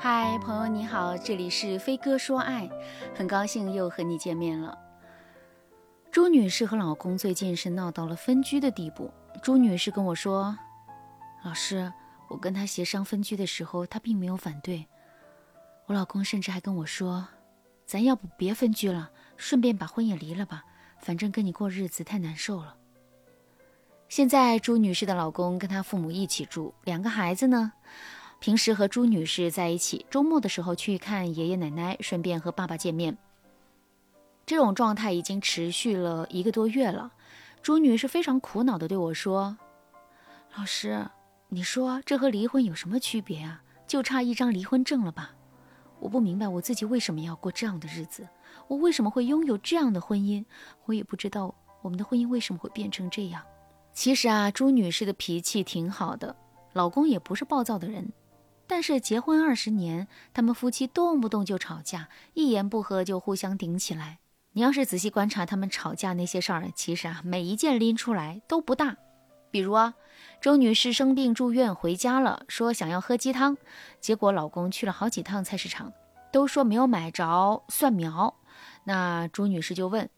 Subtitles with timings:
[0.00, 2.70] 嗨，朋友你好，这里是飞哥说爱，
[3.16, 4.78] 很高兴又和你见面了。
[6.12, 9.12] 朱女士和老公最近是闹到了分居的地步。
[9.42, 10.56] 朱女士跟我说
[11.42, 11.92] ：“老师，
[12.28, 14.86] 我跟他协商分居的时候，他并没有反对。
[15.86, 17.26] 我老公甚至还跟我说，
[17.84, 20.62] 咱要不别分居了，顺便把婚也离了吧，
[21.00, 22.76] 反正跟你过日子太难受了。”
[24.08, 27.72] 现在朱女士的老公跟她父母一起住，两个孩子呢？
[28.40, 33.18] 平时和朱女士在一起，周末的时候去看爷爷奶奶，顺便和爸爸见面。
[34.46, 37.12] 这种状态已经持续了一个多月了。
[37.60, 39.58] 朱女士非常苦恼地对我说
[40.56, 41.04] ：“老师，
[41.48, 43.60] 你说这和离婚有什么区别啊？
[43.88, 45.32] 就差一张离婚证了吧？
[45.98, 48.26] 我不明白我自己为什么要过这样的日子，
[48.68, 50.44] 我为什么会拥有这样的婚姻？
[50.84, 53.42] 我也不知道我们的婚姻为什么会变成这样。
[53.92, 56.34] 其实啊，朱女士的脾气挺好的，
[56.72, 58.10] 老公也不是暴躁的人。”
[58.70, 64.18] 但是结婚二十年，他们夫妻动不动就吵架，一言不合就互相顶起来。
[64.52, 68.96] 你要是仔细观察他们吵架那些事儿，其实啊，每一件拎出来都不大。
[69.50, 69.94] 比如啊，
[70.42, 73.56] 周女士生病住院回家了，说想要喝鸡汤，
[74.00, 75.90] 结果老公去了好几趟菜市场，
[76.30, 78.34] 都说没有买着蒜苗。
[78.84, 80.10] 那朱女士就问：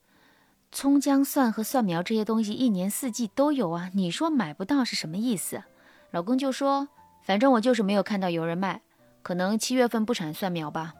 [0.72, 5.62] 葱姜蒜和蒜苗这些东西一年四季都有啊，你说买不到是什么意思？
[6.10, 6.88] 老公就说。
[7.22, 8.82] 反正我就是没有看到有人卖，
[9.22, 10.94] 可能七月份不产蒜苗吧。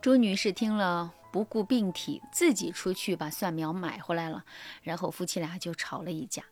[0.00, 4.44] 朱女士听了不顾病体，自己出去把蒜苗买回来了，
[4.82, 6.44] 然后夫妻俩就吵了一架。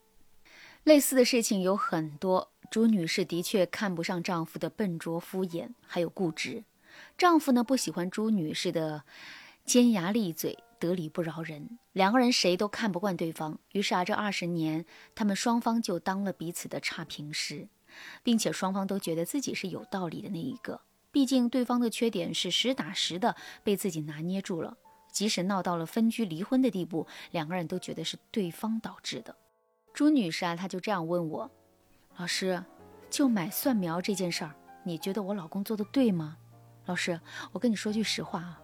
[0.82, 2.50] 类似的事情有很多。
[2.70, 6.64] 朱女士的确看不上丈夫的笨拙敷衍，还有固执。
[7.16, 9.05] 丈夫呢不喜欢朱女士的
[9.64, 13.58] 尖牙利嘴、得理不饶人，两个人谁都看不惯对方。
[13.72, 17.69] 于是啊，这二十年他们双方就当了彼此的差评师。
[18.23, 24.77] 并且双方都觉得自己是有道理的那一个，毕竟对方的缺点是实打实的被自己拿捏住了。
[25.12, 29.37] 即使闹到了分居离婚的地步，两个人都觉得是对方导致的。
[29.93, 31.49] 朱女士啊，她就这样问我
[32.19, 32.65] ：“老师，
[33.09, 36.37] 就买蒜苗这件事儿，你觉得我老公做的对吗？”
[36.87, 37.21] 老师，
[37.53, 38.61] 我跟你说句实话啊，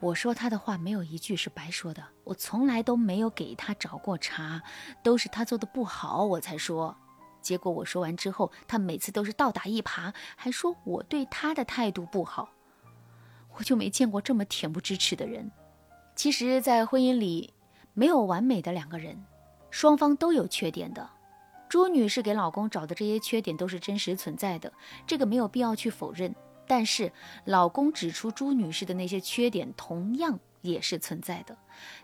[0.00, 4.62] 我说他的话没有一句是白说的，我从来都没有给他找过茬，
[5.02, 6.96] 都是他做的不好我才说。
[7.42, 12.48] 结果我说完之后，他每次都是倒打一耙，还说我对他的态度不好。
[13.58, 15.50] 我就没见过这么恬不知耻的人。
[16.16, 17.52] 其实，在婚姻里，
[17.92, 19.22] 没有完美的两个人，
[19.70, 21.10] 双方都有缺点的。
[21.68, 24.72] 朱女士给老公找的这些缺点都是真实存在的，
[25.06, 26.34] 这个没有必要去否认。
[26.66, 27.12] 但是，
[27.44, 31.56] 老公指出朱女士的那些缺点，同样也是存在的。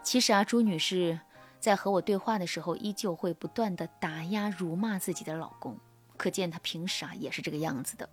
[0.02, 1.20] 其实啊，朱女士。
[1.60, 5.76] 在和我对话的时候，依旧会不断的打压、辱骂自己的老公，
[6.16, 8.08] 可见她平时啊也是这个样子的。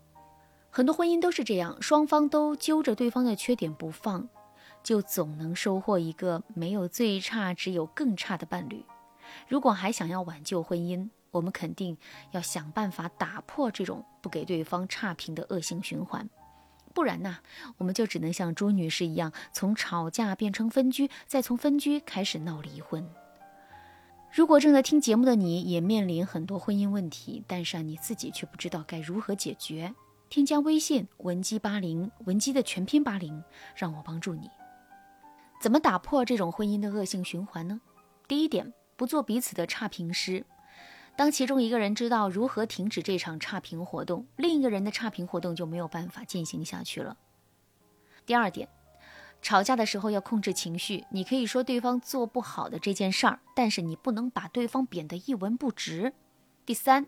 [0.72, 4.28] 很多婚姻都是这样，双方都揪着对方的缺点不放，
[4.84, 8.84] 就总能收获一个没有最差，只有更差的伴侣。
[9.48, 11.98] 如果还想要挽救婚姻，我们肯定
[12.32, 16.30] 要想办法打破这种不给对方差评的恶性循环，
[16.94, 17.38] 不然呢，
[17.78, 23.08] 我们就只能像朱女士一样，从吵架变成分居，再从分居开始闹离婚。
[24.36, 29.96] 如果正在听节目的你也面临很多婚姻问题，但是啊你自己却不知道该如何解决，
[30.28, 33.42] 添加微信文姬八零，文姬的全拼八零，
[33.78, 34.50] 让我帮助你。
[35.62, 37.80] 怎么打破这种婚姻的恶性循环呢？
[38.28, 40.46] 第一点，不做彼此的差评师。
[41.16, 47.16] 当其中一个人知道如何停止这场差评活动，另一个人的差评活动就没有办法进行下去了。
[48.26, 48.68] 第二点。
[49.46, 56.14] 吵架的时候要控制情绪，你可以说对方做不好的这件事儿，但是你不能把对方贬得一文不值。
[56.66, 57.06] 第三，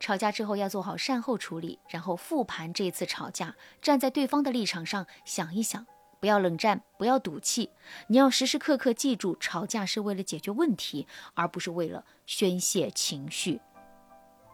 [0.00, 5.86] 吵架之后要做好善后处理，然后复盘这次吵架，站在对方的立场上想一想，
[6.18, 7.70] 不要冷战，不要赌气，
[8.08, 13.60] 你要时时刻刻记住，吵架是为了解决问题，而不是为了宣泄情绪。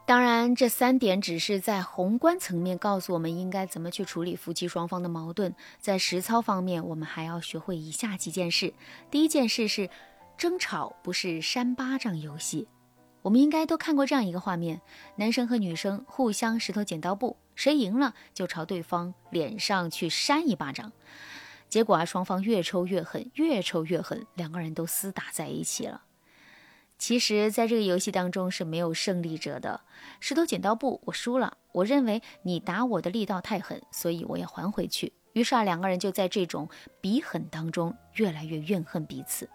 [0.08, 5.54] 当然，这三点只是在宏观层面告诉我们应该怎么去处理夫妻双方的矛盾。
[5.78, 8.72] 在实操方面，我们还要学会以下几件事。
[9.10, 9.90] 第一件事是，
[10.38, 12.68] 争吵不是扇巴掌游戏。
[13.20, 14.80] 我们应该都看过这样一个画面：
[15.16, 20.90] 男生和女生互相石头剪刀布，谁赢了就朝对方脸上去扇一巴掌。
[21.68, 26.04] 结果啊，双方越抽越狠，越抽越狠，两个人都厮打在一起了。
[26.98, 29.80] 其实，在这个游戏当中是没有胜利者的。
[30.18, 31.56] 石头剪刀布，我输了。
[31.72, 35.12] 我认为你打我的力道太狠，所以我要还回去。
[35.34, 36.68] 于是啊，两个人就在这种
[37.00, 39.48] 比狠当中越来越怨恨彼此。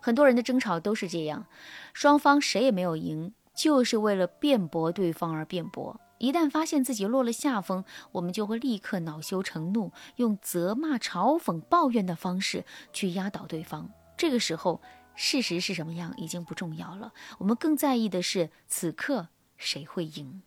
[0.00, 1.46] 很多人的争吵都是这样，
[1.92, 6.00] 双方谁也没有赢，就是为了辩驳对方而辩驳。
[6.18, 13.90] 一旦发现自己落了下风，我们就会立刻恼羞成怒，用责骂、嘲讽、抱怨的方式去压倒对方。
[14.16, 14.80] 这个时候，
[15.20, 19.26] 事实是什么样已经不重要了，我们更在意的是此刻
[19.56, 20.42] 谁会赢。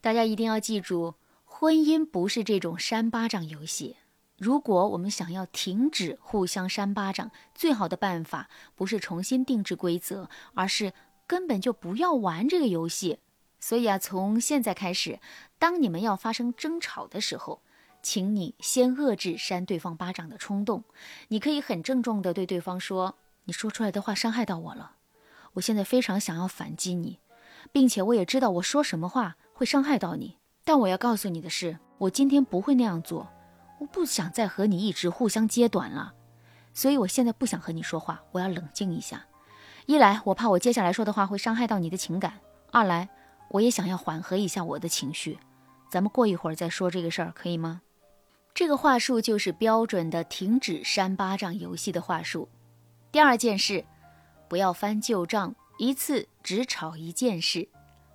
[0.00, 3.96] 大家一定要记住，婚姻不是这种扇巴掌游戏。
[4.36, 10.92] 如果我们想要停止互相扇巴掌，最好的办法不是重新定制规则，而是
[11.26, 13.18] 根本就不要玩这个游戏。
[13.58, 15.18] 所以啊，从现在开始，
[15.58, 17.62] 当你们要发生争吵的时候，
[18.00, 20.84] 请你先遏制扇对方巴掌的冲动。
[21.26, 23.18] 你可以很郑重地对对方说
[23.48, 24.90] ：“你说出来的话伤害到我了，
[25.54, 27.18] 我现在非常想要反击你，
[27.72, 30.36] 并且我也知道我说什么话会伤害到你。
[30.66, 33.26] 但我要告诉你的是，我今天不会那样做。
[33.78, 36.12] 我不想再和你一直互相揭短了，
[36.74, 39.24] 所以我现在不想和你说话，我要冷静一下。
[39.86, 42.32] 一来，我怕我接下来说的话会伤害到你的情感；
[42.70, 43.08] 二来，
[43.48, 45.38] 我也想要缓和一下我的情绪，
[45.90, 47.80] 咱们过一会儿再说这个事儿，可以吗？
[48.52, 52.46] 这个话术就是标准的停止扇巴掌游戏的话术。
[53.10, 53.84] 第二件事，
[54.48, 57.66] 不要翻旧账，一次只吵一件事。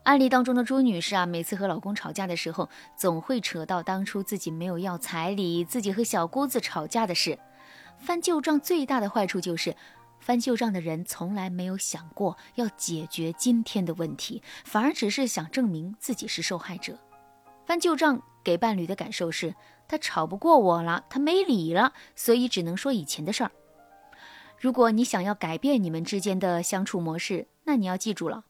[0.04, 7.40] 案例当中的朱女士啊，每次和老公吵架的时候，总会扯到当初自己没有要彩礼，自己和小姑子吵架的事。
[7.98, 9.76] 翻旧账最大的坏处就是。
[10.20, 16.98] 翻旧账的人从来没有想过要解决今天的问题，反而只是想证明自己是受害者。
[17.66, 19.54] 翻旧账给伴侣的感受是，
[19.86, 23.52] 他吵不过我了，他没理了，所以只能说以前的事儿。
[24.64, 28.46] 如果你想要改变你们之间的相处模式，那你要记住了，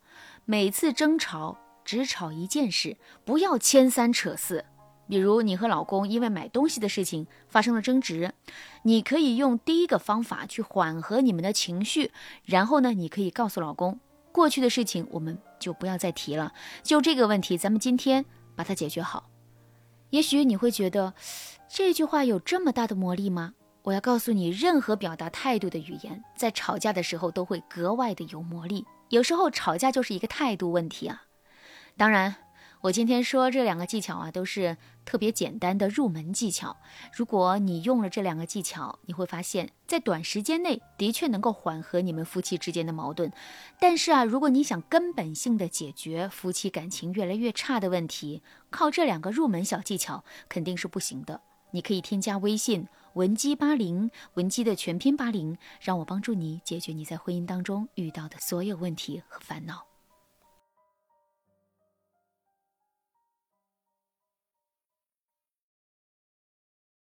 [0.45, 4.63] 每次争吵只吵一件事，不要牵三扯四。
[5.09, 8.31] 比如你和老公因为买东西的事情发生了争执，
[8.83, 12.11] 你可以用第一个方法去缓和你们的情绪，
[12.45, 13.99] 然后呢，你可以告诉老公，
[14.31, 18.23] 过去的事情我们就不要再提了，就这个问题，咱们今天
[18.55, 19.31] 把它解决好。
[20.11, 21.15] 也许你会觉得
[21.67, 23.55] 这句话有这么大的魔力吗？
[23.83, 28.85] 我要告诉你，任何表达态度的语言，在吵架的时候都会格外的有魔力。
[29.09, 31.23] 有时候吵架就是一个态度问题啊，
[31.97, 32.35] 当然。
[32.81, 34.75] 我今天说这两个技巧啊，都是
[35.05, 36.75] 特别简单的入门技巧。
[37.15, 43.31] 如果你用了这两个技巧，你会发现在短时间内的确能够缓和你们夫妻之间的矛盾。
[43.79, 51.39] 但是啊，如果你想根本性的解决夫妻感情越来越差的问题，靠这两个入门小技巧肯定是不行的。
[51.71, 59.92] 你可以添加微信文姬八零，文姬的全拼八零，让我帮助你解决你在婚姻当中遇到的所有问题和烦恼。